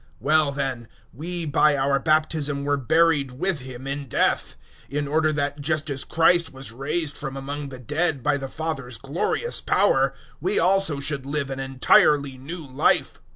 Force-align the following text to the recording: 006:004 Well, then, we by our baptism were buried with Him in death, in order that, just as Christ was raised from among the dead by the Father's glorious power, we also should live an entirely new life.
006:004 0.01 0.07
Well, 0.21 0.51
then, 0.51 0.87
we 1.13 1.45
by 1.45 1.77
our 1.77 1.99
baptism 1.99 2.63
were 2.63 2.75
buried 2.75 3.33
with 3.33 3.59
Him 3.59 3.85
in 3.85 4.07
death, 4.09 4.55
in 4.89 5.07
order 5.07 5.31
that, 5.31 5.61
just 5.61 5.91
as 5.91 6.03
Christ 6.03 6.51
was 6.51 6.71
raised 6.71 7.15
from 7.15 7.37
among 7.37 7.69
the 7.69 7.77
dead 7.77 8.23
by 8.23 8.37
the 8.37 8.47
Father's 8.47 8.97
glorious 8.97 9.61
power, 9.61 10.15
we 10.39 10.57
also 10.57 10.99
should 10.99 11.27
live 11.27 11.51
an 11.51 11.59
entirely 11.59 12.35
new 12.35 12.65
life. 12.67 13.21